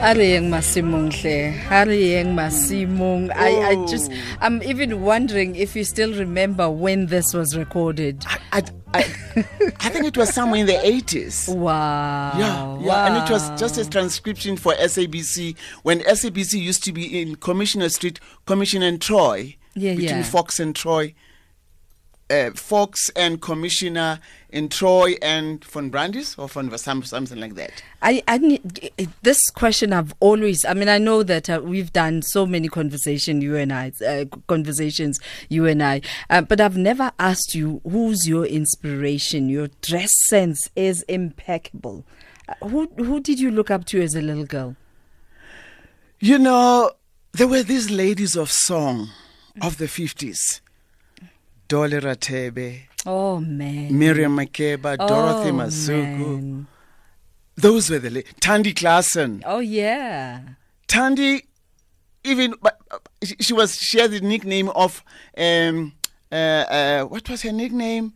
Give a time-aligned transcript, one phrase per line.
[0.00, 1.54] Arieng Masimong hle.
[1.68, 3.30] Arieng Masimong.
[3.34, 8.24] I, I just I'm even wondering if you still remember when this was recorded.
[8.52, 8.62] I,
[8.92, 8.98] I,
[9.80, 11.48] I think it was somewhere in the 80s.
[11.58, 12.38] Wow.
[12.38, 17.20] Yeah, yeah, and it was just a transcription for SABC when SABC used to be
[17.20, 20.22] in Commissioner Street, Commissioner and Troy, Yeah, between yeah.
[20.22, 21.14] Fox and Troy,
[22.30, 27.82] uh, Fox and Commissioner in Troy and von Brandis or von some, something like that.
[28.02, 28.60] I, I
[29.22, 33.40] this question I've always I mean I know that uh, we've done so many conversation
[33.40, 36.00] you and I uh, conversations you and I
[36.30, 42.04] uh, but I've never asked you who's your inspiration your dress sense is impeccable
[42.48, 44.76] uh, who who did you look up to as a little girl
[46.20, 46.90] You know,
[47.32, 49.10] there were these ladies of song
[49.62, 50.60] of the 50s.
[51.68, 56.18] Dolly Rathebe, oh man Miriam Makeba, Dorothy oh, Masuka.
[56.18, 56.66] man.
[57.56, 59.42] Those were the la- Thandi Klaasen.
[59.44, 60.40] oh yeah
[60.88, 61.42] Thandi,
[62.24, 65.04] even but uh, she, she was she had the nickname of
[65.36, 65.92] um
[66.32, 68.14] uh, uh what was her nickname?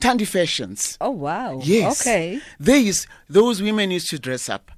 [0.00, 0.98] Thandi Fashions.
[1.00, 2.00] oh wow Yes.
[2.02, 4.70] okay They used, those women used to dress up.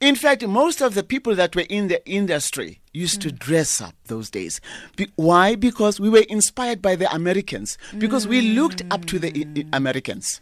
[0.00, 3.36] In fact, most of the people that were in the industry used to hmm.
[3.36, 4.60] dress up those days.
[4.96, 5.54] Be- why?
[5.54, 7.78] Because we were inspired by the Americans.
[7.96, 10.40] Because we looked up to the I- I- Americans.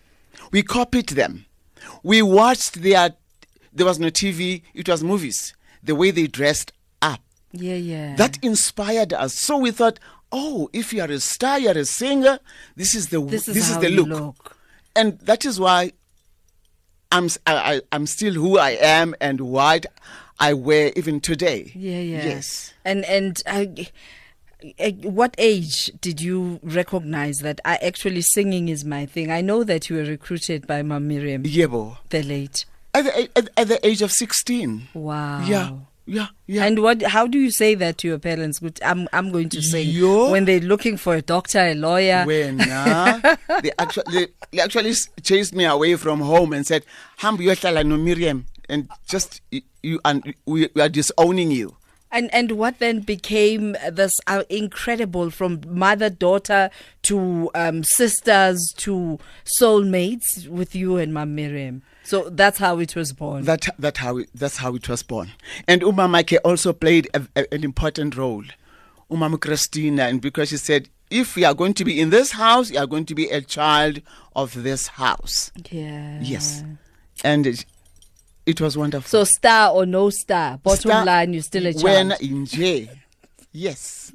[0.51, 1.47] We copied them.
[2.03, 3.15] We watched their.
[3.73, 4.63] There was no TV.
[4.75, 5.55] It was movies.
[5.83, 7.21] The way they dressed up.
[7.53, 9.35] yeah yeah That inspired us.
[9.35, 10.01] So we thought,
[10.33, 12.39] oh, if you are a star, you are a singer.
[12.75, 14.57] This is the this is this how the look look.
[14.97, 15.93] and that is why
[17.15, 19.87] I'm I, I, am still who I am and what
[20.41, 21.71] I wear even today.
[21.75, 22.25] Yeah, yeah.
[22.25, 22.75] Yes.
[22.85, 23.67] And and uh,
[25.03, 29.31] what age did you recognize that I actually singing is my thing?
[29.31, 31.99] I know that you were recruited by Mam Miriam, Yebo.
[32.11, 32.65] the late.
[32.93, 34.89] At the, at, at the age of 16.
[34.95, 35.45] Wow.
[35.45, 35.71] Yeah.
[36.07, 36.29] Yeah.
[36.47, 36.65] Yeah.
[36.65, 37.03] And what?
[37.03, 38.59] How do you say that to your parents?
[38.59, 40.31] Good, I'm I'm going to say Yo.
[40.31, 42.25] when they're looking for a doctor, a lawyer.
[42.27, 44.93] when uh, they actually they, actually
[45.23, 46.85] chased me away from home and said,
[47.21, 49.41] "Hambu yohlala no Miriam," and just
[49.83, 51.77] you and we, we are disowning you.
[52.13, 56.71] And and what then became this uh, incredible from mother daughter
[57.05, 59.19] to um, sisters to
[59.59, 61.83] soulmates with you and Mam Miriam.
[62.05, 63.45] So that's how it was born.
[63.45, 65.33] That that how it, that's how it was born.
[65.67, 68.45] And Umamake also played a, a- an important role.
[69.11, 72.71] Umama Christina, and because she said, if we are going to be in this house,
[72.71, 74.01] you are going to be a child
[74.35, 75.53] of this house.
[75.71, 76.19] yeah.
[76.23, 76.65] Yes,
[77.23, 77.65] and it,
[78.47, 79.09] it was wonderful.
[79.09, 81.85] So star or no star, bottom Star- line, you're still a child.
[81.85, 82.91] When in J,
[83.55, 84.13] yes.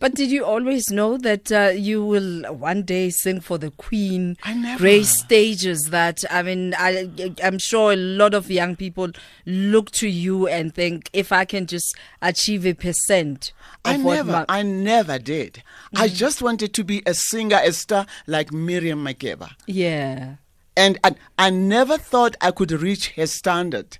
[0.00, 4.36] But did you always know that uh, you will one day sing for the Queen?
[4.42, 4.78] I never.
[4.78, 6.24] Grace stages that.
[6.30, 7.08] I mean, I,
[7.42, 9.10] I'm sure a lot of young people
[9.46, 13.52] look to you and think, if I can just achieve a percent
[13.84, 15.62] of I never, Ma- I never did.
[15.96, 16.14] I Mm.
[16.14, 19.52] just wanted to be a singer, a star like Miriam Makeba.
[19.66, 20.36] yeah.
[20.76, 23.98] and I, I never thought I could reach her standard.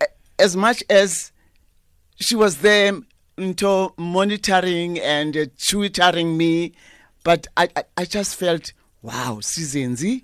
[0.00, 0.06] A-
[0.38, 1.32] As much as
[2.16, 2.92] she was there
[3.40, 6.72] into monitoring and uh, tutoring me,
[7.24, 10.22] but I, I, I just felt, wow, Sizenzi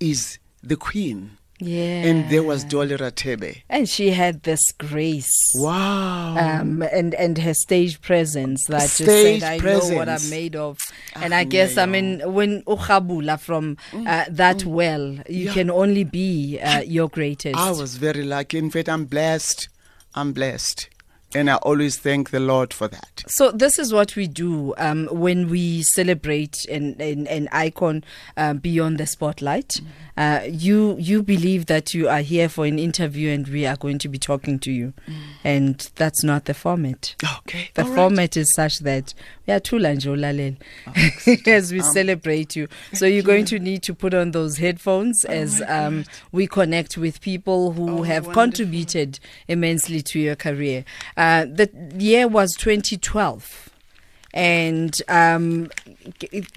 [0.00, 1.32] is the queen.
[1.60, 2.02] Yeah.
[2.08, 3.62] And there was Dolly Rathebe.
[3.70, 5.30] And she had this grace.
[5.54, 6.36] Wow.
[6.36, 10.78] Um, and and her stage presence that just said, "I know what I'm made of."
[11.14, 15.44] And Ah, I guess, I mean, when ukhabula from uh, that well, you Mm.
[15.46, 15.52] Yeah.
[15.52, 17.56] can only be uh, your greatest.
[17.56, 18.58] I was very lucky.
[18.58, 19.68] In fact, I'm blessed.
[20.16, 20.88] I'm blessed.
[21.34, 23.24] And I always thank the Lord for that.
[23.26, 28.04] So this is what we do um, when we celebrate an, an, an icon
[28.36, 29.80] uh, beyond the spotlight.
[30.16, 33.98] Uh, you you believe that you are here for an interview and we are going
[33.98, 34.92] to be talking to you,
[35.42, 37.16] and that's not the format.
[37.40, 37.70] Okay.
[37.74, 37.96] The all right.
[37.96, 39.12] format is such that
[39.46, 40.56] we are too ulalel
[41.48, 42.68] as we celebrate you.
[42.92, 47.20] So you're going to need to put on those headphones as um, we connect with
[47.20, 48.42] people who Oh, have wonderful.
[48.42, 49.18] contributed
[49.48, 50.84] immensely to your career.
[51.16, 51.68] Uh, the
[51.98, 53.70] year was 2012,
[54.32, 55.70] and um,
[56.20, 56.50] it-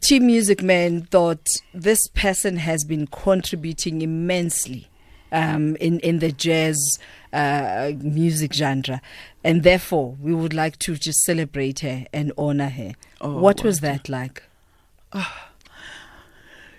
[0.00, 4.86] T-Musicman thought this person has been contributing immensely
[5.32, 6.98] um, in in the jazz
[7.32, 9.00] uh, music genre,
[9.42, 12.92] and therefore we would like to just celebrate her and honor her.
[13.20, 14.44] Oh, what was that like?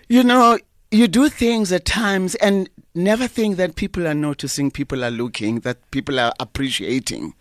[0.08, 0.58] You know,
[0.90, 5.60] you do things at times and never think that people are noticing, people are looking,
[5.60, 7.34] that people are appreciating.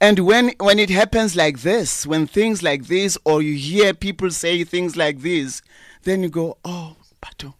[0.00, 4.30] And when when it happens like this, when things like this, or you hear people
[4.30, 5.62] say things like this,
[6.02, 7.54] then you go, "Oh, but do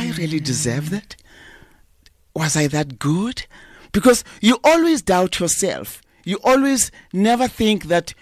[0.00, 0.44] I really mm.
[0.44, 1.16] deserve that?
[2.34, 3.46] was I that good?
[3.92, 6.00] Because you always doubt yourself.
[6.24, 8.14] You always never think that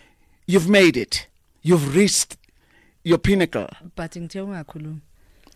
[0.46, 1.26] you've made it.
[1.62, 2.36] You've reached
[3.04, 3.68] your pinnacle.
[3.94, 5.00] but ungakhulumi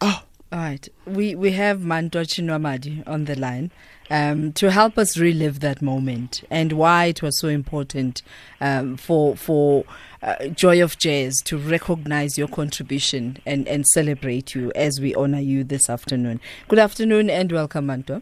[0.00, 0.22] Oh,
[0.52, 0.87] All right.
[1.06, 3.70] We we have Manto Chinwamadi on the line
[4.10, 8.20] um, to help us relive that moment and why it was so important
[8.60, 9.84] um, for for
[10.22, 15.40] uh, Joy of Jazz to recognize your contribution and, and celebrate you as we honor
[15.40, 16.38] you this afternoon.
[16.69, 18.20] Good afternoon and welcome, Manto.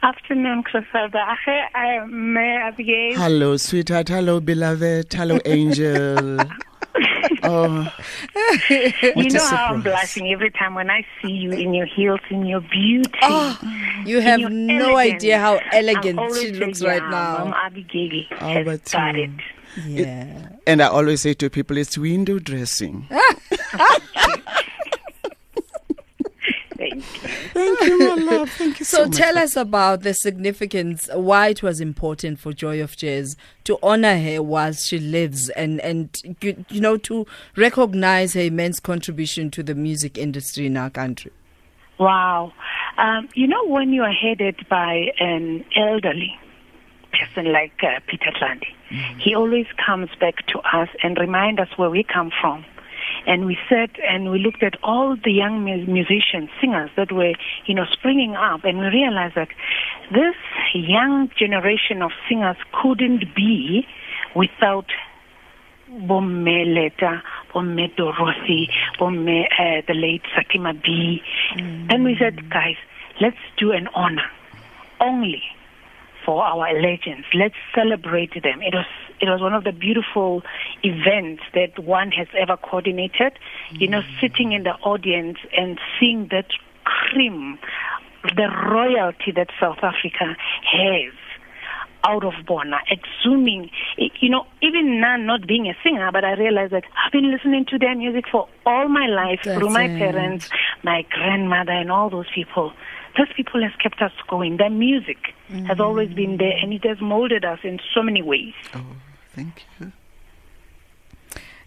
[0.00, 1.18] Afternoon, Griselda.
[1.74, 3.16] I'm Abigail.
[3.16, 4.10] hello, sweetheart.
[4.10, 5.12] Hello, beloved.
[5.12, 6.38] Hello, angel.
[7.42, 7.92] oh,
[9.16, 9.82] You know how I'm surprise.
[9.82, 13.10] blushing every time when I see you in your heels, in your beauty.
[13.22, 13.58] Oh,
[14.06, 15.14] you have no elegance.
[15.14, 17.56] idea how elegant always she say, looks yeah, right Mom now.
[17.64, 19.30] Abigail Oh, has but got you- it.
[19.86, 20.48] Yeah.
[20.68, 23.08] and I always say to people, it's window dressing.
[27.52, 27.98] Thank you.
[27.98, 28.50] Thank my love.
[28.50, 29.14] Thank you so, much.
[29.14, 33.78] So tell us about the significance, why it was important for Joy of Jazz to
[33.82, 39.50] honor her while she lives, and and you, you know to recognize her immense contribution
[39.52, 41.32] to the music industry in our country.
[41.98, 42.52] Wow.
[42.98, 46.38] Um, you know, when you are headed by an elderly
[47.12, 48.66] person like uh, Peter Tladi,
[49.18, 52.64] he always comes back to us and remind us where we come from.
[53.26, 57.34] And we sat and we looked at all the young mu- musicians, singers that were,
[57.66, 59.48] you know, springing up, and we realized that
[60.12, 60.36] this
[60.74, 63.86] young generation of singers couldn't be
[64.34, 64.86] without
[65.88, 67.22] bomme Leta,
[67.54, 68.68] bomme Dorothy,
[68.98, 71.22] bomme uh, the late Sakima B.
[71.56, 72.76] Then we said, guys,
[73.20, 74.30] let's do an honor.
[75.00, 75.42] Only
[76.24, 77.26] for our legends.
[77.34, 78.62] Let's celebrate them.
[78.62, 78.86] It was
[79.20, 80.42] it was one of the beautiful
[80.82, 83.38] events that one has ever coordinated.
[83.72, 86.46] You know, sitting in the audience and seeing that
[86.84, 87.58] cream,
[88.36, 90.36] the royalty that South Africa
[90.72, 91.12] has
[92.06, 96.72] out of Bona, exhuming, you know, even now not being a singer, but I realized
[96.72, 99.98] that I've been listening to their music for all my life through my it.
[99.98, 100.50] parents,
[100.82, 102.72] my grandmother, and all those people.
[103.16, 104.56] Those people has kept us going.
[104.56, 105.18] Their music
[105.66, 108.54] has always been there, and it has molded us in so many ways.
[108.74, 108.84] Oh,
[109.34, 109.92] thank you.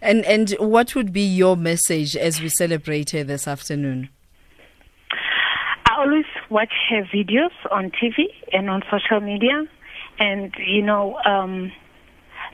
[0.01, 4.09] And and what would be your message as we celebrate her this afternoon?
[5.85, 9.65] I always watch her videos on TV and on social media,
[10.19, 11.71] and you know, um,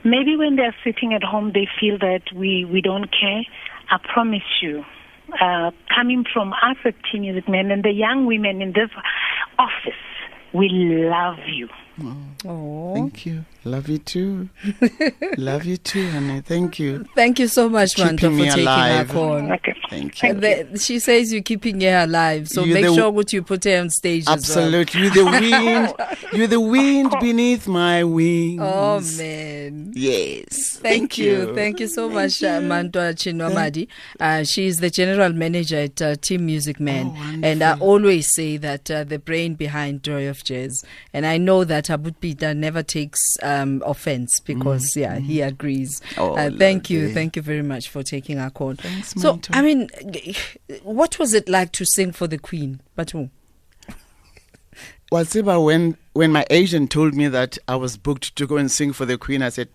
[0.04, 3.42] maybe when they're sitting at home, they feel that we we don't care.
[3.90, 4.84] I promise you,
[5.40, 6.76] uh, coming from us
[7.10, 8.90] Team Music Men and the young women in this
[9.58, 9.92] office,
[10.52, 11.68] we love you.
[12.46, 13.44] Oh, Thank you.
[13.64, 14.48] Love you too.
[15.38, 16.40] Love you too, honey.
[16.42, 17.06] Thank you.
[17.14, 19.08] thank you so much, Keeping Manto, for me taking alive.
[19.10, 19.52] our call.
[19.52, 19.74] Okay.
[19.88, 20.34] Thank you.
[20.34, 23.64] The, she says you're keeping her alive, so You're make the- sure what you put
[23.64, 25.00] her on stage Absolutely.
[25.02, 25.94] You're the wind.
[26.32, 28.60] You're the wind beneath my wings.
[28.62, 29.92] Oh man.
[29.94, 30.76] Yes.
[30.78, 31.54] Thank, you.
[31.54, 33.88] Thank you so much, uh, Mantoa Chinwamadi.
[34.20, 37.14] Uh, she is the general manager at uh, T-Musicman.
[37.16, 40.84] Oh, and I always say that uh, the brain behind Joy of Jazz.
[41.14, 46.00] And I know that Abut Peter never takes um, offense because, yeah, he agrees.
[46.00, 47.12] Mm, Oh, uh, thank you.
[47.12, 48.74] Thank you very much for taking our call.
[48.74, 49.52] Thanks, so, Manto.
[49.54, 49.88] I mean,
[50.82, 52.80] what was it like to sing for the Queen?
[52.96, 53.28] Batu?
[55.12, 58.70] Well, Siba, when when my agent told me that I was booked to go and
[58.70, 59.68] sing for the Queen, I said,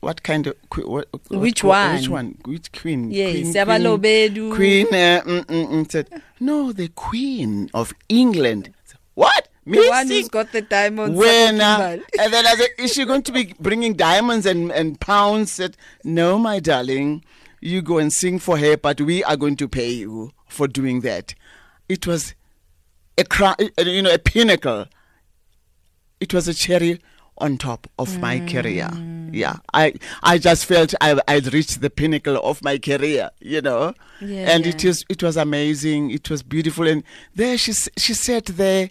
[0.00, 1.94] "What kind of what, what- Which one?
[1.96, 2.38] Which one?
[2.44, 3.10] Which Queen?
[3.12, 4.54] Yes, Queen, Yabalobedu.
[4.54, 4.86] Queen.
[4.88, 6.08] uh, mm, mm, mm, said,
[6.40, 9.47] "No, the Queen of England." Said, What?
[9.70, 11.16] The one who's got the diamonds.
[11.16, 14.98] when uh, and then I said, "Is she going to be bringing diamonds and and
[15.00, 17.24] pounds?" Said, "No, my darling,
[17.60, 21.00] you go and sing for her, but we are going to pay you for doing
[21.02, 21.34] that."
[21.88, 22.34] It was
[23.16, 24.86] a cra- uh, you know a pinnacle.
[26.20, 27.00] It was a cherry
[27.38, 28.90] on top of my career.
[29.30, 33.30] Yeah, I I just felt I I'd reached the pinnacle of my career.
[33.40, 34.90] You know, Yeah, and it yeah.
[34.90, 36.10] is it was amazing.
[36.10, 38.90] It was beautiful, and there she she sat there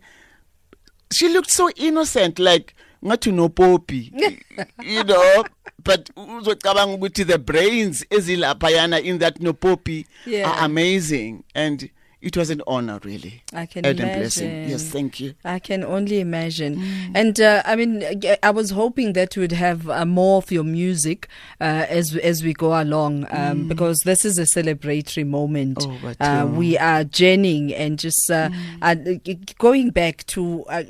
[1.11, 4.11] she looked so innocent like not ngathi no poppy
[4.83, 5.45] you know
[5.83, 10.49] but uzocabanga ukuthi the brains ezilaphayana in that no poppy Yeah.
[10.51, 11.89] are amazing and
[12.21, 14.19] it was an honor really I can and imagine.
[14.19, 16.81] blessing yes thank you I can only imagine.
[17.15, 18.03] And uh, I mean,
[18.43, 21.27] I- was hoping that we'd have uh, more of your music
[21.61, 25.77] uh, as as we go along, um, because this is a celebratory moment.
[25.79, 28.49] Oh, but, uh, uh, we are journeying and just uh,
[28.81, 28.95] uh,
[29.57, 30.83] going back to uh,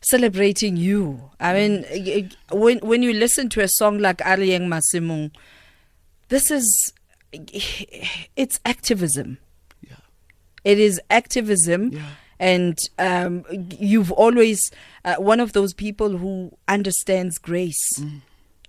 [0.00, 1.30] celebrating you.
[1.38, 5.30] I mean, when when you listen to a song like Arieng Masimung,
[6.30, 6.92] this is
[8.36, 9.38] it's activism.
[10.64, 11.92] Yeah It is activism.
[11.92, 12.00] Yeah.
[12.40, 13.44] and um,
[13.78, 14.60] you've always
[15.04, 17.98] uh, one of those people who understands grace.
[17.98, 18.20] Mm.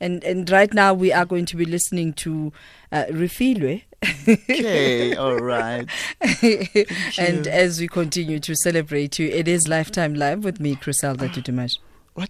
[0.02, 2.52] And and right now we are going to be listening to
[2.92, 3.84] uh, Refilwe.
[4.28, 5.88] Okay, all right.
[7.18, 11.78] and as we continue to celebrate you, it is Lifetime Live with me, Criselda Tutumash.
[12.14, 12.30] What?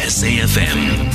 [0.00, 1.12] SAFM.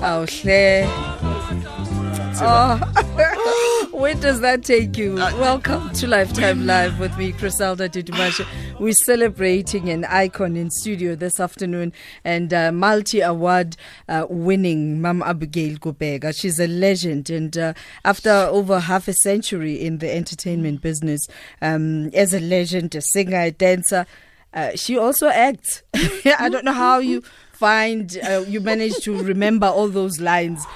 [0.00, 0.84] Awuhle.
[2.42, 3.88] Oh.
[3.92, 5.16] Where does that take you?
[5.16, 8.46] Welcome to Lifetime Live with me, Criselda Dudumashe.
[8.80, 11.92] We're celebrating an icon in studio this afternoon
[12.24, 13.76] and uh, multi award
[14.08, 16.34] uh, winning Mam Abigail Kubeka.
[16.34, 21.28] She's a legend, and uh, after over half a century in the entertainment business,
[21.60, 24.06] um, as a legend, a singer, a dancer,
[24.54, 25.82] uh, she also acts.
[26.38, 27.22] I don't know how you
[27.60, 30.66] find uh, you manage to remember all those lines.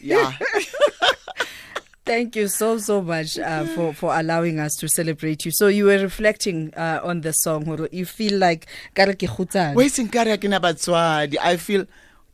[0.00, 0.32] Yeah.
[2.04, 5.50] Thank you so so much uh, for for allowing us to celebrate you.
[5.50, 7.66] So you were reflecting uh, on the song.
[7.90, 11.86] You feel like "Ka re ke kgutsana." Waiting Karakina Batswadi, I feel,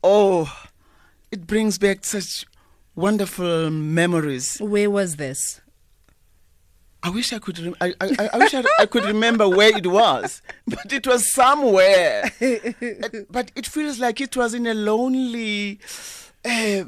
[0.04, 0.44] oh,
[1.30, 2.44] it brings back such
[2.94, 4.58] wonderful memories.
[4.60, 5.61] Where was this?
[7.04, 7.58] I wish I could.
[7.58, 11.32] Rem- I, I, I- wish I, I could remember where it was, but it was
[11.32, 12.30] somewhere.
[13.30, 15.80] But it feels like it was in a lonely,
[16.44, 16.84] uh,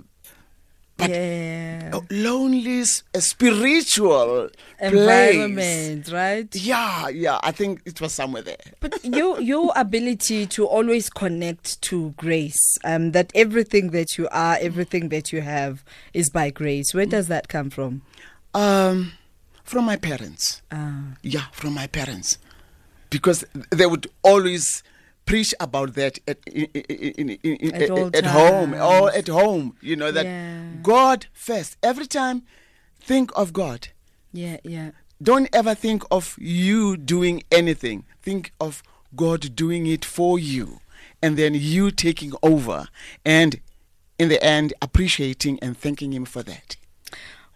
[0.97, 1.91] but yeah.
[2.11, 4.93] lonely, spiritual place.
[4.93, 6.55] Environment, right?
[6.55, 7.41] Yeah, yeah.
[7.43, 8.57] I think it was somewhere there.
[8.81, 14.57] But your your ability to always connect to grace, um, that everything that you are,
[14.61, 16.95] everything that you have, is by grace.
[16.95, 18.03] Where does that come from?
[18.55, 19.13] Um,
[19.65, 20.63] from my parents.
[20.71, 21.17] Ah.
[21.23, 22.39] Yeah, from my parents,
[23.11, 24.83] because they would always
[25.27, 29.77] preach about that at in, in, in, in, At at home or at home.
[29.81, 30.63] You know that Yeah.
[30.83, 31.77] God first.
[31.83, 32.43] Every time,
[33.01, 33.89] think of God.
[34.33, 34.91] Yeah, yeah.
[35.23, 38.05] Don't ever think of you doing anything.
[38.23, 38.83] Think of
[39.17, 40.81] God doing it for you,
[41.23, 42.89] and then you taking over,
[43.25, 43.61] and
[44.19, 46.77] in the end, appreciating and thanking Him for that.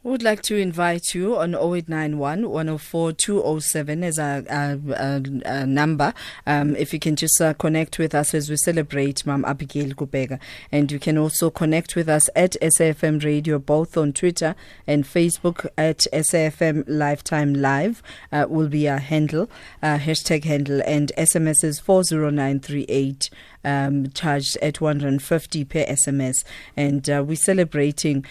[0.05, 6.15] Would like to invite you on 0891 104 207 as a, a, a, a number.
[6.47, 10.39] Um, if you can just uh, connect with us as we celebrate Mam Abigail Kubeka.
[10.71, 14.55] And you can also connect with us at SAFM Radio, both on Twitter
[14.87, 18.01] and Facebook at SAFM Lifetime Live,
[18.31, 19.51] uh, will be our handle,
[19.83, 23.31] uh, hashtag handle, and SMS is 40938
[23.65, 26.45] um, charged at 150 per SMS.
[26.77, 28.25] And uh, we're celebrating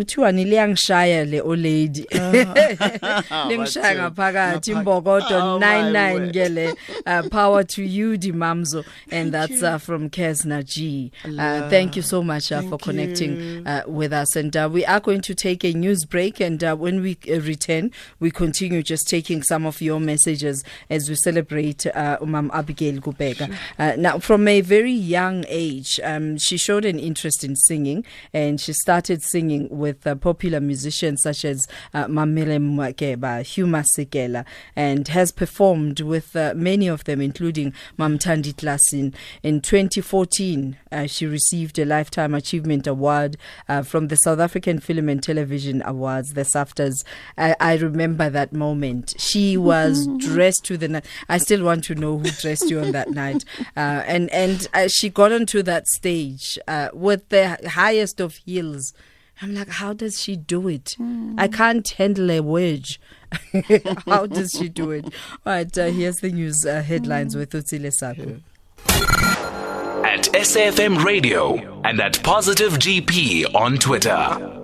[0.00, 2.06] uh, kuthiwa niliyangishaya le old lady
[3.48, 6.32] lingishaya ngaphakathi Ngapha- imbokodo Oh, my 99 word.
[6.32, 6.74] ke le
[7.06, 12.22] uh, power to you dimamzo and that's uh, from Kesna G uh, thank you so
[12.22, 14.36] much uh, for connecting uh, with us.
[14.36, 16.40] And uh, we are going to take a news break.
[16.40, 17.90] And uh, when we uh, return
[18.20, 23.52] we continue just taking some of your messages as we celebrate uh, Umam Abigail Kubeka
[23.78, 28.04] uh, now from a very young age um, she showed an interest in singing.
[28.32, 34.44] And she started singing with uh, popular musicians such as uh, Mamele Makeba, Hugh Masekela
[34.76, 41.26] and has performed with uh, many of them including Mamtandi Klaasen in 2014 uh, she
[41.26, 43.36] received a lifetime achievement award
[43.68, 47.04] uh, from the South African Film and Television Awards the SAFTAs.
[47.36, 49.14] I, I remember that moment.
[49.18, 52.92] She was dressed to the ni- I still want to know who dressed you on
[52.92, 53.44] that night.
[53.76, 58.92] Uh, and and uh, she got onto that stage uh, with the highest of heels
[59.42, 60.96] I'm like, how does she do it?
[61.38, 63.00] I can't handle a wage.
[64.06, 65.04] how does she do it?
[65.04, 65.10] All
[65.46, 68.40] right, uh, here's the news uh, headlines with Utsile Saku.
[70.04, 74.59] At SAFM Radio and at Positive GP on Twitter.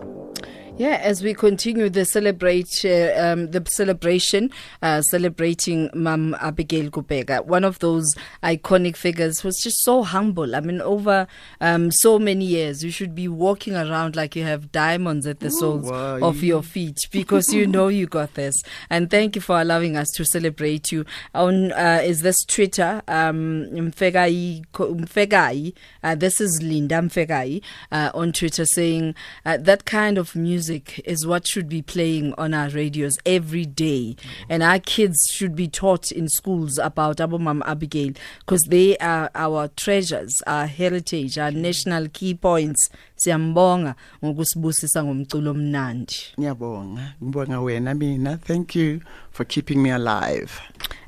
[0.79, 4.51] Yeah, as we continue the celebrate uh, um, the celebration,
[4.83, 10.55] uh, celebrating Mam Abigail Kubeka, one of those iconic figures, was just so humble.
[10.55, 11.29] I mean, over
[11.63, 15.51] um, so many years, you should be walking around like you have diamonds at the
[15.51, 18.63] soles of your feet because you know you got this.
[18.91, 21.07] And thank you for allowing us to celebrate you.
[21.35, 25.73] On uh, is this Twitter, um, Mfegai, Mfegai.
[26.03, 29.15] Uh, this is Linda Mfegai uh, on Twitter saying
[29.47, 34.17] uh, that kind of music is what should be playing on our radios every day,
[34.49, 39.69] and our kids should be taught in schools about Abomam Abigail because they are our
[39.69, 42.91] treasures, our heritage, our national key points.
[43.17, 46.15] Siyambonga ngokusibusisa ngomculo omnandi.
[46.39, 47.15] Ngiyabonga.
[47.23, 48.37] Ngibonga wena mina.
[48.37, 49.01] Thank you
[49.31, 50.61] for keeping me alive.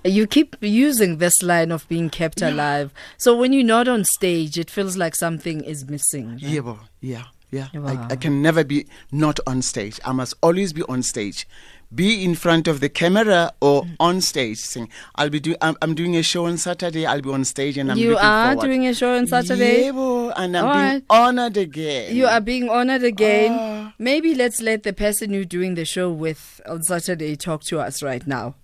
[0.05, 2.95] You keep using this line of being kept alive.
[3.19, 6.31] So when you're not on stage, it feels like something is missing.
[6.31, 6.41] right?
[6.41, 7.69] Yebo, yeah, yeah.
[7.75, 8.07] Wow.
[8.11, 9.99] I, I can never be not on stage.
[10.05, 11.47] I must always be on stage.
[11.95, 13.97] Be in front of the camera or Mm.
[13.99, 14.59] on stage.
[14.59, 14.91] Sing.
[15.15, 15.57] I'll be doing.
[15.63, 17.07] I'm, I'm doing a show on Saturday.
[17.07, 18.67] I'll be on stage and I'm You are forward.
[18.67, 19.85] doing a show on Saturday?
[19.85, 21.05] Yebo, and I'm All being right.
[21.09, 22.15] honored again.
[22.15, 23.53] You are being honored again.
[23.59, 23.95] Ah.
[23.99, 28.03] Maybe let's let the person you're doing the show with on Saturday talk to us
[28.03, 28.55] right now.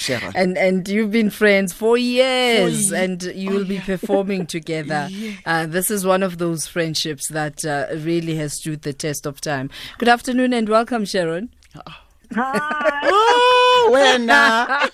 [0.00, 0.32] Sharon.
[0.34, 5.08] And and you've been friends for years, ye- and you will be performing together.
[5.20, 5.32] Yeah.
[5.44, 9.40] Uh, this is one of those friendships that uh, really has stood the test of
[9.40, 9.68] time.
[9.98, 11.50] Good afternoon and welcome, Sharon.
[12.32, 14.88] Hi, oh, wena.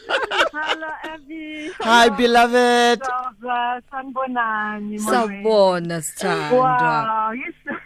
[0.53, 1.71] hello, Abby.
[1.81, 3.01] Hi, beloved.
[3.05, 4.99] Hello, Sanbonani.
[5.01, 6.53] Sawubona Sithandwa.
[6.59, 7.77] Wow, you're so,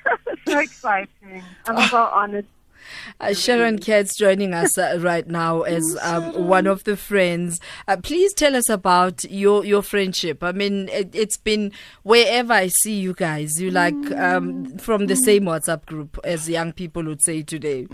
[0.52, 1.42] so exciting.
[1.66, 2.46] I'm so honored.
[3.20, 7.60] Uh, Sharon Katz joining us uh, right now as um, one of the friends.
[7.88, 10.42] Uh, please tell us about your your friendship.
[10.42, 15.16] I mean, it, it's been wherever I see you guys, you like um, from the
[15.16, 17.86] same WhatsApp group, as young people would say today.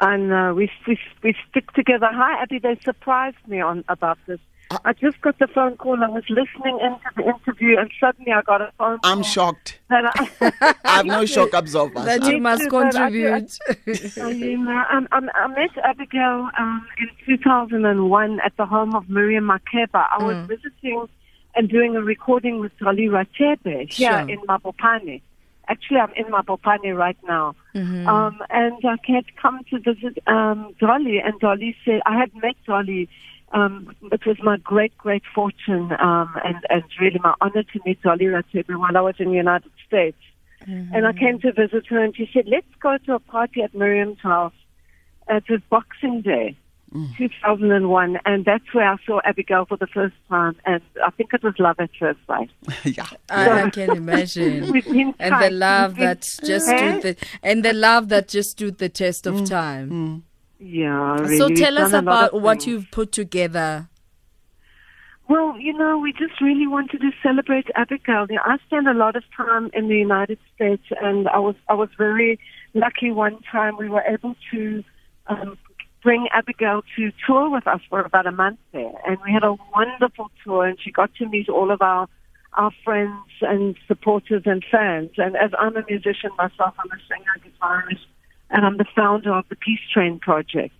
[0.00, 2.08] And uh, we, we we stick together.
[2.10, 2.58] Hi, Abby.
[2.58, 4.40] They surprised me on about this.
[4.84, 6.02] I just got the phone call.
[6.02, 9.12] I was listening into the interview, and suddenly I got a phone call.
[9.12, 9.80] I'm shocked.
[9.88, 12.04] that I, I have no shock absorber.
[12.04, 13.58] That you must too, but I contribute.
[14.22, 19.44] I mean, um, um, I met Abigail um, in 2001 at the home of Miriam
[19.48, 20.06] Makeba.
[20.16, 21.06] I was visiting
[21.56, 24.28] and doing a recording with Dolly Rathebe here Sure.
[24.28, 25.20] in Mabopane.
[25.66, 27.56] Actually, I'm in Mabopane right now.
[27.74, 32.54] Um, and I had come to visit um, Dolly, and Dolly said, I had met
[32.66, 33.08] Dolly.
[33.52, 38.00] Um, it was my great, great fortune um, and, and really my honor to meet
[38.02, 40.18] Dolly Rathebe while I was in the United States.
[40.66, 43.74] And I came to visit her, and she said, let's go to a party at
[43.74, 44.52] Miriam's house.
[45.28, 46.56] It was Boxing Day.
[47.16, 51.42] 2001, and that's where I saw Abigail for the first time, and I think it
[51.42, 52.50] was love at first sight.
[52.84, 53.06] yeah.
[53.28, 54.72] I, I can imagine.
[54.72, 58.88] We've and the love that just stood the and the love that just stood the
[58.88, 60.24] test of time.
[60.60, 61.38] Yeah, really.
[61.38, 63.88] So We've tell us done a lot about what you've put together.
[65.28, 68.26] Well, you know, we just really wanted to celebrate Abigail.
[68.28, 71.54] You know, I spent a lot of time in the United States, and I was
[71.68, 72.38] I was very
[72.74, 73.10] lucky.
[73.10, 74.84] One time, we were able to
[75.28, 75.56] um,
[76.02, 79.54] bring Abigail to tour with us for about a month there, and we had a
[79.74, 80.66] wonderful tour.
[80.66, 82.08] And she got to meet all of our
[82.54, 85.10] our friends and supporters and fans.
[85.16, 88.04] And as I'm a musician myself, I'm a singer, guitarist,
[88.50, 90.74] and I'm the founder of the Peace Train Project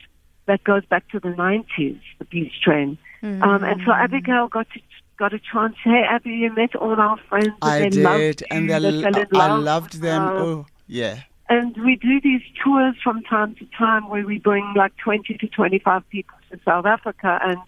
[0.47, 2.99] that goes back to the 90s, the Peace Train.
[3.23, 4.81] Um, and so Abigail got to,
[5.19, 5.77] got a chance.
[5.85, 7.49] Hey, Abby, you met all our friends.
[7.49, 8.71] And I they loved did, you, and
[9.15, 10.23] they they I love loved them.
[10.23, 10.39] her.
[10.39, 11.21] Oh, yeah.
[11.49, 15.47] And we do these tours from time to time where we bring like 20 to
[15.49, 17.39] 25 people to South Africa.
[17.43, 17.59] And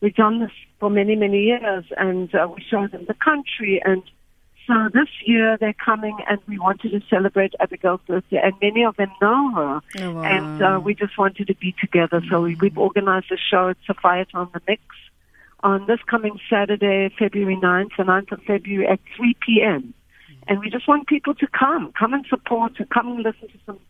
[0.00, 1.84] we've done this for many, many years.
[1.96, 3.82] And uh, we show them the country.
[3.84, 4.02] And
[4.66, 8.40] so this year they're coming and we wanted to celebrate Abigail's birthday.
[8.42, 9.80] And many of them know her.
[10.00, 10.22] Oh, wow.
[10.22, 12.22] And uh, we just wanted to be together.
[12.30, 14.82] So we, we've organized a show at Sophia on The Mix
[15.64, 19.94] on this coming Saturday, February 9th, the 9th of February at 3 p.m.
[20.46, 23.58] And we just want people to come, come and support, and come and listen to
[23.64, 23.80] some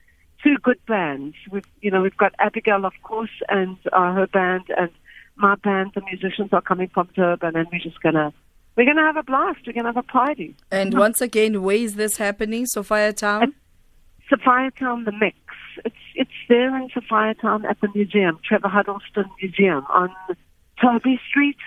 [0.42, 1.34] two good bands.
[1.50, 4.90] We've, you know, we've got Abigail, of course, and uh, her band, and
[5.34, 5.92] my band.
[5.96, 8.32] The musicians are coming from Durban, and we're just gonna,
[8.76, 9.60] we're gonna have a blast.
[9.66, 10.56] We're gonna have a party.
[10.70, 12.64] And once again, where is this happening?
[12.64, 13.52] Sophiatown?
[14.28, 15.36] Sophia Town, the mix.
[15.84, 20.10] It's it's there in Sophiatown at the museum, Trevor Huddleston Museum on
[20.80, 21.58] Toby Street.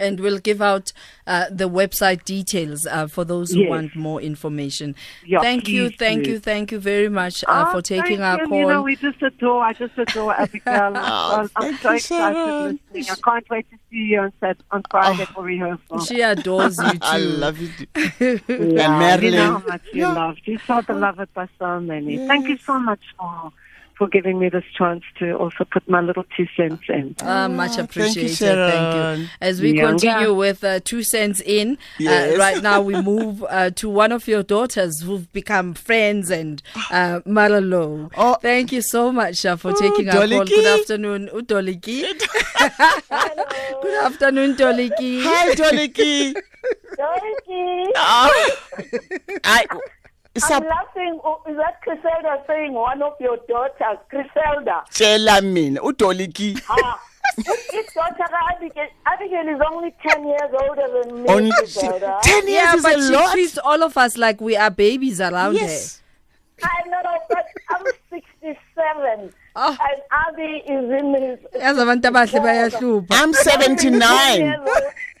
[0.00, 0.92] And we'll give out
[1.26, 3.70] uh, the website details uh, for those who Yes.
[3.70, 4.96] want more information.
[5.24, 6.30] Yeah, thank you, thank do.
[6.32, 8.48] you, thank you very much uh, Oh, for taking thank our you.
[8.48, 8.58] call.
[8.58, 9.62] You know, we just adore.
[9.62, 10.92] I just adore Abigail.
[10.96, 12.80] I'm, I'm thank so you, excited Sharon.
[12.94, 13.16] listening.
[13.16, 16.00] I can't wait to see you on set, on Friday for rehearsal.
[16.00, 16.98] she adores you too.
[17.02, 17.68] I love you.
[17.68, 17.86] too.
[18.18, 19.38] Yeah, and You know Marilyn.
[19.38, 20.40] how much you loved.
[20.46, 22.16] You're so beloved by so many.
[22.26, 23.52] Thank you so much for
[24.00, 27.14] for giving me this chance to also put my little two cents in.
[27.20, 28.56] Ah, much thank you, appreciated.
[28.72, 29.28] Thank you.
[29.42, 29.88] As we Yeah.
[29.90, 32.32] continue with uh, two cents in, Yes.
[32.34, 36.62] uh, right now we move uh, to one of your daughters who've become friends and
[36.90, 38.10] uh, Maralo.
[38.16, 38.36] Oh.
[38.40, 40.44] Thank you so much uh, for taking our call.
[40.46, 42.00] Good afternoon, Udoliki.
[43.82, 45.22] Good afternoon, Doliki.
[45.24, 46.32] Hi, Doliki.
[46.96, 48.56] Dorothy, oh.
[49.44, 49.66] I,
[50.36, 51.20] I'm laughing.
[51.24, 54.84] Oh, Is that Griselda saying one of your daughters, Griselda?
[54.90, 57.00] tshela mina udoliki Ah,
[57.36, 62.18] his daughter Abigail, Abigail is only 10 years older than me, only Griselda.
[62.22, 64.70] 10 years Yeah, is but a she lot treats all of us like we are
[64.70, 66.00] babies around yes
[66.62, 69.32] I'm not, but I'm 67.
[69.56, 69.76] Oh.
[69.80, 71.38] And Abby is in his.
[71.54, 71.58] her.
[71.58, 73.06] Yazi abantu abahle bayahlupha.
[73.10, 74.56] i'm 79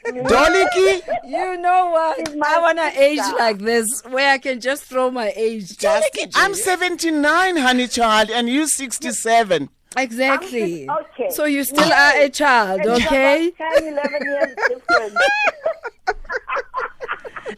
[0.06, 2.28] doliki You know what?
[2.44, 3.02] I want to sister.
[3.02, 5.76] age like this where I can just throw my age.
[5.76, 10.86] Just i'm 79 honey child and you 67 Exactly.
[10.86, 11.30] Just- okay.
[11.30, 13.48] So you still are a child, It's okay?
[13.48, 15.14] about 10, 11 years difference.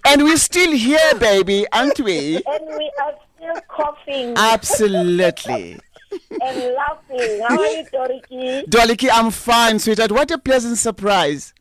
[0.07, 5.79] and we're still here baby aren't we and we are still coughing absolutely
[6.43, 7.41] and laughing.
[7.47, 8.63] How are you, Dorothy?
[8.69, 11.53] doliki i'm fine sweetheart what a pleasant surprise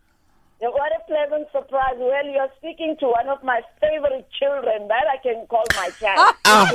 [0.70, 1.96] What a pleasant surprise.
[1.98, 4.88] Well, you're speaking to one of my favorite children.
[4.88, 6.72] That I can call my child, Ah.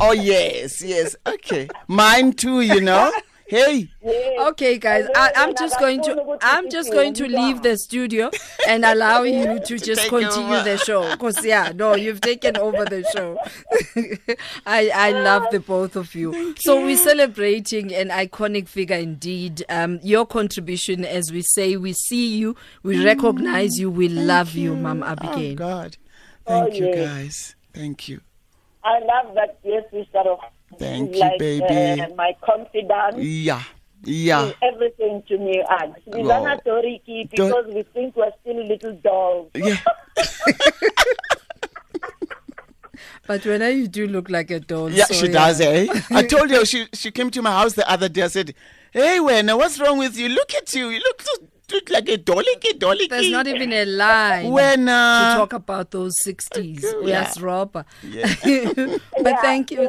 [0.00, 1.16] Oh yes yes.
[1.26, 1.68] Okay.
[1.88, 3.10] Mine too you know
[3.48, 4.48] hey Yes.
[4.50, 8.30] Okay, guys, I, I'm just going to I'm just going to leave the studio
[8.68, 10.62] and allow you to just take continue over.
[10.62, 11.16] the show.
[11.16, 13.38] Cause yeah, no, you've taken over the show.
[14.66, 16.54] I I love the both of you.
[16.58, 19.64] So we're celebrating an iconic figure indeed.
[19.68, 22.54] Um, your contribution, as we say, we see you,
[22.84, 25.52] we recognize you, we love you, Mom Abigail.
[25.52, 25.96] oh god
[26.46, 26.96] thank you yes.
[26.96, 28.20] guys thank you
[28.84, 30.38] I love that dear sister of
[30.78, 32.00] Thank she's you, like, baby.
[32.02, 33.22] Uh, my confidant.
[33.22, 33.62] yeah
[34.04, 35.62] yeah She's everything to me.
[35.80, 36.10] And Oh.
[36.18, 39.50] Bizana Toriki because we think we're still little dolls.
[39.54, 39.76] yeah
[43.26, 44.88] But when you do look like a doll.
[44.90, 45.86] Yeah, so she does, eh?
[46.10, 48.22] I told you she she came to my house the other day.
[48.22, 48.54] I said,
[48.92, 50.28] "Hey, when what's wrong with you?
[50.28, 50.90] Look at you.
[50.90, 51.32] You look so
[51.72, 52.46] look like a dolly,
[52.78, 53.06] dolly.
[53.08, 56.84] There's not even a line When, uh, to talk about those 60s.
[57.02, 57.84] Yes, Rob.
[58.02, 58.32] Yeah.
[58.44, 59.88] but Yeah, thank you.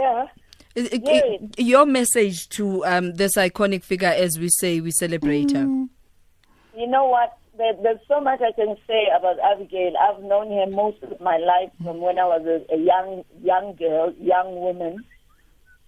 [0.78, 0.84] Yeah.
[0.84, 1.42] I- I- Yes.
[1.58, 5.66] Your message to um, this iconic figure, as we say, we celebrate her.
[6.76, 7.38] You know what?
[7.58, 9.94] There, there's so much I can say about Abigail.
[9.98, 13.74] I've known her most of my life from when I was a, a young young
[13.76, 15.04] girl, young woman,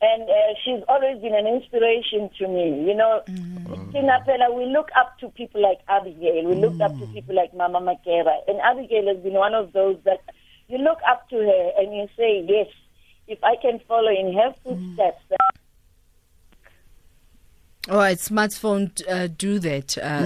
[0.01, 2.87] and uh, she's always been an inspiration to me.
[2.87, 3.21] You know,
[3.91, 6.45] Tina Pella, we look up to people like Abigail.
[6.45, 9.97] We look up to people like Mama Makeba, and Abigail has been one of those
[10.05, 10.21] that
[10.69, 12.67] you look up to her and you say, yes,
[13.29, 15.23] if I can follow in her footsteps.
[17.89, 19.97] All right, smartphone uh, do that.
[19.97, 20.21] Uh,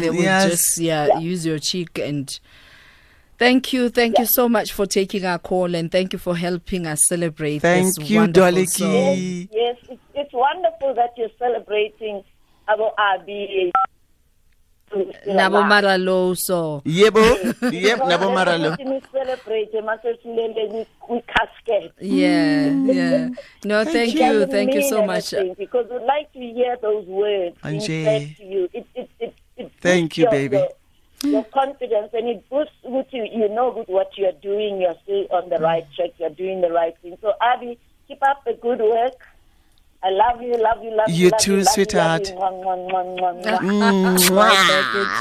[0.00, 0.50] they will yes.
[0.50, 2.38] just yeah, use your cheek and.
[3.38, 6.86] Thank you, thank you so much for taking our call and thank you for helping
[6.86, 8.88] us celebrate Thank this you, wonderful Dolly song.
[9.50, 12.22] Yes, it's, it's wonderful that you're celebrating
[12.68, 13.72] Abo Abi.
[15.26, 16.82] Nabo Maraloso.
[16.84, 17.20] Yebo,
[17.72, 18.76] yep, nabo maralo.
[19.10, 20.86] celebrate masechilele
[21.26, 21.92] casket.
[22.00, 22.94] Yeah, mm.
[22.94, 23.28] yeah.
[23.64, 25.30] No, thank you, thank you so much.
[25.56, 28.36] Because we'd like to hear those words being Anje.
[28.36, 28.68] to you.
[28.72, 30.56] It, it, it, it Thank you, your, baby.
[30.56, 30.68] Your,
[31.22, 33.24] your confidence and it boosts with you.
[33.24, 34.80] You know with what you're doing.
[34.80, 36.10] You're still on the right track.
[36.18, 37.16] You're doing the right thing.
[37.20, 37.78] So Abby,
[38.08, 39.14] keep up the good work.
[40.04, 41.14] I love you, love you, love you.
[41.14, 42.28] You love too, love love sweetheart.
[42.28, 42.34] you.
[42.34, 44.18] Mm,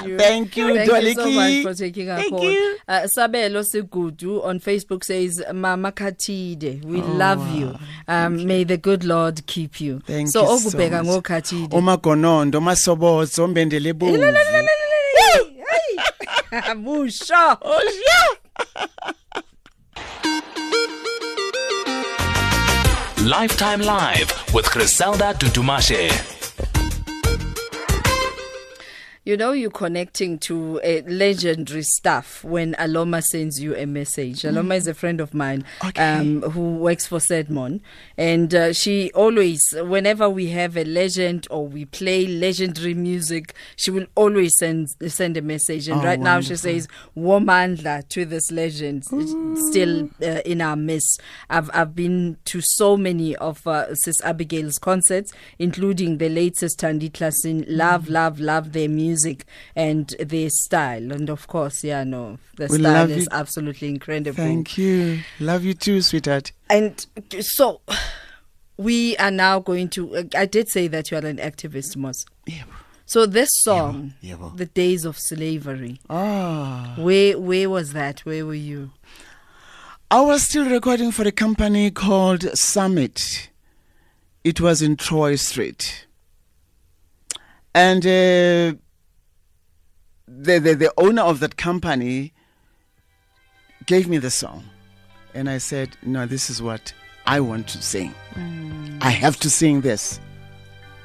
[0.08, 0.18] you.
[0.18, 1.36] Thank you, Thank Dolly you so Key.
[1.36, 2.44] much for taking our Thank call.
[2.52, 2.78] you.
[2.88, 7.78] Uh, Sabelo Segudu on Facebook says, Mama Katide, we love you.
[8.08, 10.00] Um, may the good Lord keep you.
[10.08, 11.06] Thank so, you so okubheka much.
[11.06, 11.76] ngokhatide.
[11.78, 14.18] Omagonondo, masobozo, mbendele bomvu.
[16.76, 17.58] Musha.
[17.62, 17.82] Oh,
[23.26, 26.31] Lifetime Live with Griselda Dudumashe.
[29.32, 34.42] You know, you're connecting to uh, legendary stuff when Aloma sends you a message.
[34.42, 36.04] Aloma is a friend of mine Okay.
[36.04, 37.80] um, who works for Sedmon.
[38.18, 43.90] And uh, she always, whenever we have a legend or we play legendary music, she
[43.90, 45.88] will always send send a message.
[45.88, 46.58] And Oh, right now she wonderful.
[46.58, 51.22] says, Womandla to this legend, It's still uh, in our midst.
[51.50, 57.10] I've, I've been to so many of uh, Sis Abigail's concerts, including the latest Thandi
[57.10, 57.64] Klaasen.
[57.70, 59.21] Love, love, love their music
[59.76, 61.12] and their style.
[61.12, 63.28] And of course, yeah, no, the We style is you.
[63.32, 64.36] absolutely incredible.
[64.44, 65.20] Thank you.
[65.40, 66.52] Love you too, sweetheart.
[66.70, 67.06] And
[67.40, 67.82] so
[68.78, 70.30] we are now going to.
[70.36, 72.26] I did say that you are an activist, Mos.
[72.46, 72.64] Yeah.
[73.06, 74.52] So this song, yeah, well.
[74.56, 76.94] "The Days of Slavery," Ah.
[76.98, 78.22] where where was that?
[78.22, 78.92] Where were you?
[80.10, 83.50] I was still recording for a company called Summit.
[84.44, 86.06] It was in Troy Street.
[87.74, 88.78] And uh,
[90.40, 92.34] the, the, the owner of that company
[93.86, 94.64] gave me the song.
[95.34, 96.94] And I said, No, this is what
[97.26, 98.14] I want to sing.
[98.34, 98.98] Mm.
[99.02, 100.20] I have to sing this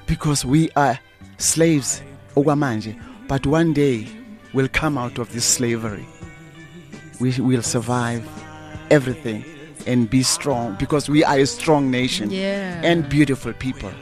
[0.06, 0.98] because we are
[1.38, 2.02] slaves,
[2.34, 4.08] okwamanje, but one day
[4.52, 6.06] we'll come out of this slavery
[7.20, 8.26] we will survive
[8.90, 9.44] everything
[9.86, 12.80] and be strong because we are a strong nation Yeah.
[12.82, 13.92] and beautiful people.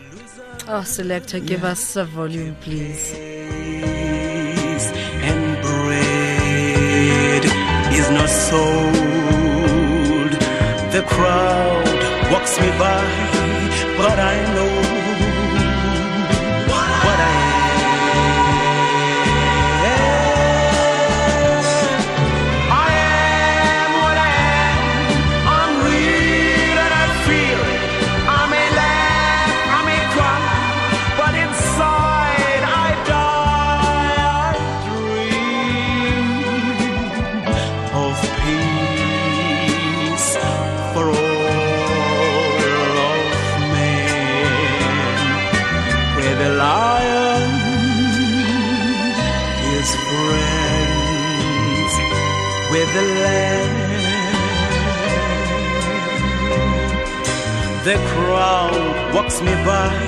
[0.67, 3.15] Oh, selector, give us a volume, please.
[7.99, 8.95] Is not sold.
[10.95, 12.01] The crowd
[12.33, 13.05] walks me by,
[13.99, 14.74] but I know
[59.65, 60.04] crowd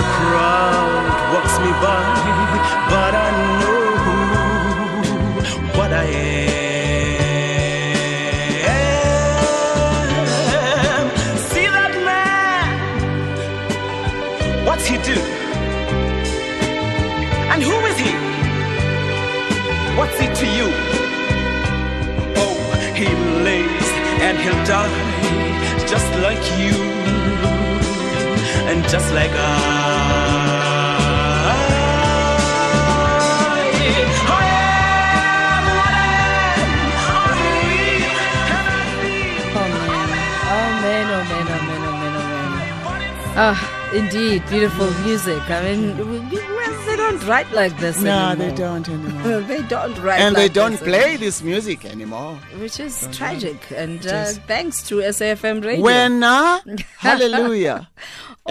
[0.00, 2.04] The crowd walks me by,
[2.88, 3.28] but I
[3.60, 3.84] know
[5.76, 6.06] what I
[8.64, 8.70] am.
[11.50, 12.68] See that man?
[14.64, 15.18] What's he do?
[17.52, 18.12] And who is he?
[19.98, 20.68] What's he to you?
[22.44, 22.56] Oh,
[22.94, 23.08] he
[23.44, 23.88] lives
[24.26, 24.96] and he'll die
[25.86, 26.89] just like you
[28.90, 30.70] just like I.
[33.10, 36.10] I am what I
[36.56, 36.64] am.
[37.16, 38.04] I'm weak
[38.56, 39.44] and I feel.
[40.50, 43.36] Oh man, oh man, oh man, oh man, oh man, oh man.
[43.36, 43.58] Ah,
[43.94, 45.42] indeed, beautiful music.
[45.50, 48.48] I mean, w- w- well, they don't write like this No, anymore.
[48.48, 49.40] they don't anymore.
[49.50, 52.34] they don't write and they don't this play anymore, this music anymore.
[52.58, 53.70] which is tragic.
[53.70, 55.84] And uh, thanks to SAFM Radio.
[55.84, 56.60] When uh,
[56.98, 57.88] hallelujah.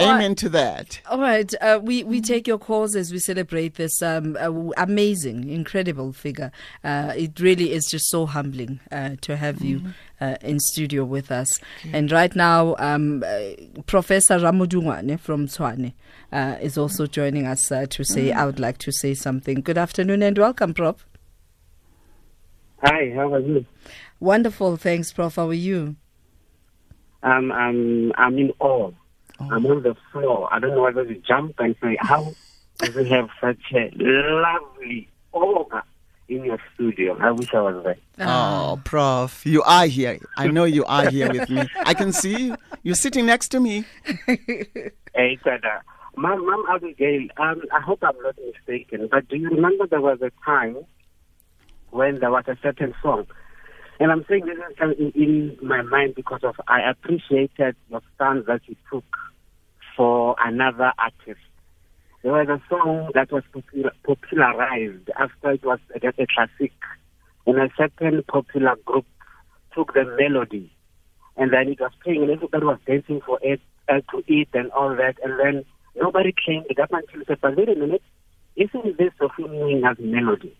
[0.00, 0.16] All right.
[0.16, 1.00] Amen to that.
[1.10, 5.50] All right, uh, we we take your calls as we celebrate this um, uh, amazing,
[5.50, 6.50] incredible figure.
[6.82, 9.82] Uh, it really is just so humbling uh, to have you
[10.20, 11.60] uh, in studio with us.
[11.92, 15.92] And right now, um, uh, Professor Ramodungwane from Tshwane
[16.32, 19.60] uh, is also joining us uh, to say, I would like to say something.
[19.60, 21.06] Good afternoon and welcome, Prof.
[22.82, 23.66] Hi, how are you?
[24.18, 25.36] Wonderful, thanks, Prof.
[25.36, 25.96] How are you?
[27.22, 28.92] Um, I'm I'm in awe.
[29.40, 30.48] I'm on the floor.
[30.52, 32.34] I don't know whether to jump and say, how
[32.80, 35.82] do you have such a lovely aura
[36.28, 37.16] in your studio?
[37.18, 37.96] I wish I was there.
[38.20, 38.72] Ah.
[38.72, 40.18] Oh, Prof, you are here.
[40.36, 41.68] I know you are here with me.
[41.84, 42.56] I can see you.
[42.82, 43.84] You're sitting next to me.
[44.26, 45.80] Hey, Tada.
[46.16, 50.20] Mom, Mom Abigail, um, I hope I'm not mistaken, but do you remember there was
[50.22, 50.76] a time
[51.90, 53.26] when there was a certain song?
[54.00, 58.46] And I'm saying this is uh, in, my mind because of I appreciated your stance
[58.46, 59.04] that you took
[59.94, 61.44] for another artist.
[62.22, 63.42] There was a song that was
[64.02, 66.72] popularized after it was a, a classic,
[67.46, 69.04] and a certain popular group
[69.74, 70.72] took the melody
[71.36, 74.70] and then it was playing and everybody was dancing for it uh, to eat and
[74.72, 78.02] all that and then nobody claimed it up until said, but wait a minute,
[78.56, 80.56] isn't this Sophie Mgcina's melody?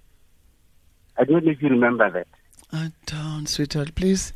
[1.18, 2.29] I don't know if you remember that.
[2.72, 4.33] I don't, sweetheart, please.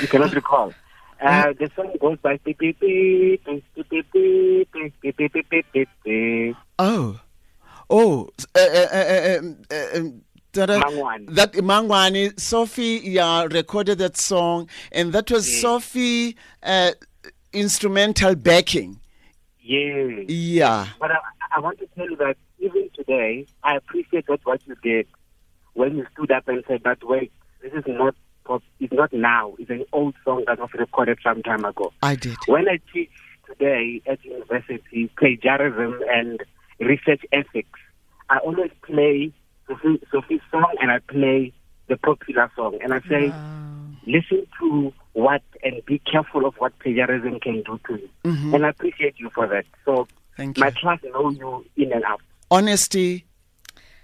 [0.00, 0.72] You cannot recall.
[1.20, 5.66] Uh, the song goes by beep, beep, beep, beep, beep, beep, beep, beep, beep, beep,
[5.72, 6.56] beep, beep.
[6.78, 7.20] Oh,
[7.90, 10.10] oh, uh, uh, uh, uh, uh, uh,
[10.52, 10.80] that, uh,
[11.60, 15.60] Mangwane, Sophie, yeah, recorded that song, and that was Yes.
[15.60, 16.92] Sophie uh,
[17.52, 19.00] instrumental backing.
[19.60, 20.22] Yeah.
[20.28, 20.86] Yeah.
[20.98, 21.18] But I,
[21.56, 25.06] I want to tell you that even today, I appreciate that what you did
[25.78, 27.30] when you stood up and said, but wait,
[27.62, 28.14] this is not
[28.44, 29.54] pop, it's not now.
[29.60, 31.92] It's an old song that was recorded some time ago.
[32.02, 32.36] I did.
[32.46, 33.10] When I teach
[33.46, 36.42] today at university plagiarism and
[36.80, 37.78] research ethics,
[38.28, 39.32] I always play
[39.68, 41.52] Sophie, Sophie's song and I play
[41.86, 42.78] the popular song.
[42.82, 43.32] And I say,
[44.04, 48.08] listen to what and be careful of what plagiarism can do to you.
[48.24, 48.54] Mm-hmm.
[48.54, 49.64] And I appreciate you for that.
[49.84, 50.60] So Thank you.
[50.60, 50.74] my you.
[50.74, 52.20] class know you in and out.
[52.50, 53.27] Honesty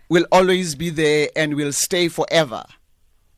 [0.08, 2.64] will always be there and will stay forever.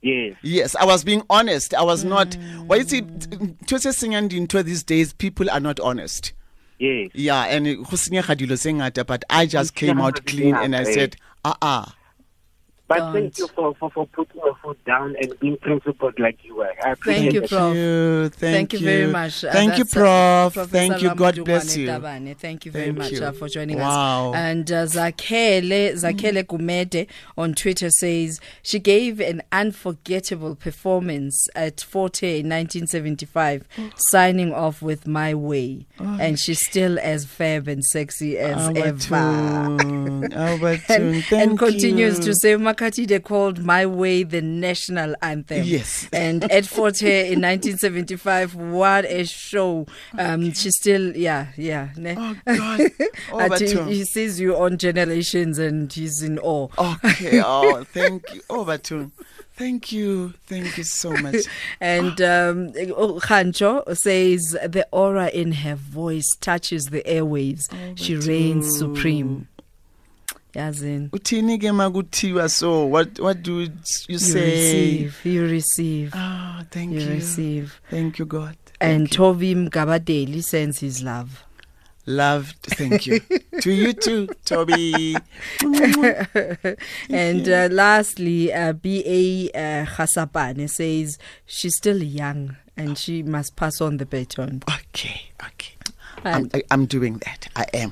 [0.01, 0.35] Yes.
[0.41, 1.73] Yes, I was being honest.
[1.73, 2.35] I was not.
[2.67, 3.67] Why is it?
[3.67, 6.33] To these days, people are not honest.
[6.79, 7.09] Yes.
[7.13, 10.83] Yeah, and go senyega dilo tse ngata, but I just came out clean and I
[10.83, 11.85] said, uh uh
[12.87, 16.55] But thank you for, for, for putting your foot down and being principled like you
[16.55, 16.71] were.
[16.85, 17.49] I appreciate Thank you, it.
[17.49, 17.75] Prof.
[17.75, 18.39] you, thank,
[18.71, 19.43] Thank you very much.
[19.43, 20.53] Uh, Thank you, uh, Prof.
[20.53, 21.13] Professor Thank you.
[21.15, 21.87] God bless you.
[21.87, 22.37] Tabane.
[22.37, 23.23] Thank you very Thank much you.
[23.23, 24.29] uh, for joining Wow.
[24.29, 24.35] us.
[24.37, 32.39] And uh, Zakele, Zakele Gumede on Twitter says she gave an unforgettable performance at Forte
[32.39, 35.87] in 1975, signing off with My Way.
[35.99, 39.15] And she's still as fab and sexy as ever.
[39.15, 40.83] Albertune, Albertune,
[41.15, 42.25] and, thank and continues you.
[42.25, 45.63] to say Makatide called My Way the national anthem.
[45.63, 46.07] Yes.
[46.13, 49.87] And at Forte in 1975, what a show.
[50.17, 51.89] Um, she's still, yeah, yeah.
[51.95, 52.15] ne?
[52.17, 52.81] Oh God,
[53.31, 56.67] oh, he, he sees you on Generations and he's in awe.
[56.77, 57.41] Okay.
[57.49, 59.11] Oh, thank you, oh, Albertune.
[59.55, 61.45] Thank you, thank you so much.
[61.79, 67.63] And um, oh, Khancho says the aura in her voice touches the airwaves.
[67.95, 69.47] she reigns supreme.
[70.57, 71.09] Yazin.
[71.11, 72.85] Uthini ke makuthiwa so?
[72.85, 74.05] What what do you say?
[74.09, 74.51] You say?
[74.51, 77.09] receive, you receive, Oh, thank you you.
[77.09, 77.81] receive.
[77.91, 78.57] Thank you, God.
[78.81, 81.43] And Tovim Gabadeli sends his love.
[82.05, 82.55] Loved.
[82.63, 83.19] Thank you.
[83.61, 85.17] to you too, Toby.
[87.09, 89.49] and uh, lastly, uh, B.A.
[89.53, 94.63] Uh, Khasapane says she's still young and she must pass on the baton.
[94.69, 95.73] Okay, okay.
[96.23, 97.47] I'm, I, I'm doing that.
[97.55, 97.91] I am.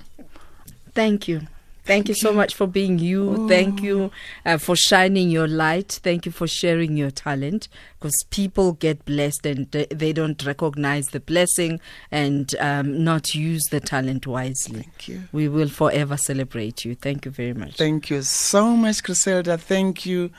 [0.94, 1.42] thank you.
[1.86, 3.48] Thank you so much for being you.
[3.48, 4.12] Thank you
[4.46, 6.00] uh, for shining your light.
[6.04, 7.68] Thank you for sharing your talent
[8.00, 11.80] because people get blessed and they, they don't recognize the blessing
[12.12, 14.82] and um, not use the talent wisely.
[14.82, 15.22] Thank you.
[15.32, 16.96] We will forever celebrate you.
[16.96, 17.76] Thank you very much.
[17.78, 19.58] Thank you so much, Griselda.
[19.58, 20.32] Thank you.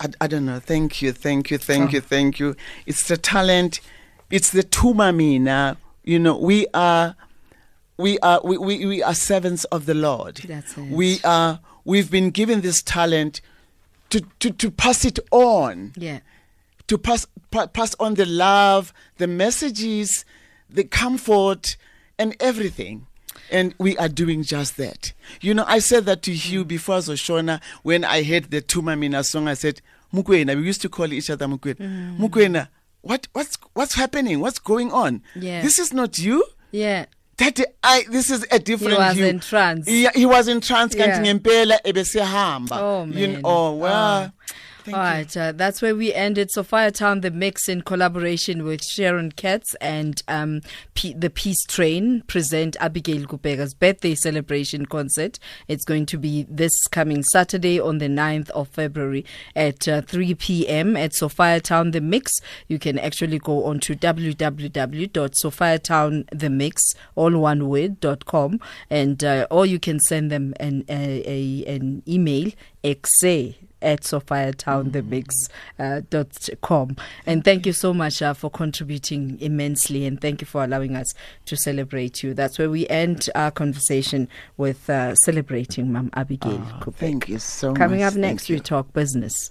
[0.00, 0.60] I, I don't know.
[0.60, 1.94] Thank you, thank you, thank Oh.
[1.94, 2.56] you, thank you.
[2.86, 3.80] It's the talent.
[4.30, 5.76] It's the Thuma Mina.
[6.04, 7.16] You know, we are,
[7.98, 10.36] we are, we, we, we are servants of the Lord.
[10.36, 10.88] That's it.
[10.88, 11.60] We are.
[11.84, 13.40] We've been given this talent
[14.10, 16.20] to to, to pass it on yeah.
[16.86, 20.24] to pass pa- pass on the love, the messages,
[20.70, 21.76] the comfort,
[22.18, 23.06] and everything.
[23.50, 25.12] And we are doing just that.
[25.40, 29.24] You know, I said that to Hugh before Zoshona when I heard the Thuma Mina
[29.24, 29.48] song.
[29.48, 29.80] I said,
[30.12, 31.76] Mukwena, we used to call each other Mukwena.
[31.78, 32.18] Mm.
[32.18, 32.68] Mukwena,
[33.00, 34.40] what, what's, what's happening?
[34.40, 35.22] What's going on?
[35.34, 35.62] Yeah.
[35.62, 36.44] This is not you.
[36.72, 37.06] Yeah.
[37.38, 39.26] That I, this is a different he was Hugh.
[39.26, 39.88] in trance.
[39.88, 40.94] Yeah, he was in trance.
[40.94, 41.06] Yeah.
[41.06, 42.72] kanti ngempela ebesehamba.
[42.80, 43.30] Oh, You man.
[43.34, 44.24] kn- oh, well.
[44.26, 44.54] Oh.
[44.92, 44.96] Oh.
[44.96, 46.48] All right, uh, that's where we ended.
[46.54, 50.60] Sophiatown, the mix in collaboration with Sharon Katz and um,
[50.94, 55.38] P- the Peace Train present Abigail Kubeka's birthday celebration concert.
[55.66, 59.24] It's going to be this coming Saturday on the 9th of February
[59.54, 60.96] at uh, 3 p.m.
[60.96, 62.32] at Sophiatown, the mix.
[62.68, 66.78] You can actually go on to www.sophiatownthemix,
[67.14, 68.58] all one word, dot com,
[68.90, 72.50] and uh, or you can send them an, a, a, an email,
[72.82, 75.28] exe at sophiatownthemix
[75.78, 76.96] uh, dot com.
[77.26, 81.14] And thank you so much uh, for contributing immensely and thank you for allowing us
[81.46, 82.34] to celebrate you.
[82.34, 87.72] That's where we end our conversation with uh, celebrating Mam Abigail Oh, thank you so
[87.72, 88.00] Coming much.
[88.00, 89.50] Coming up next, we talk business.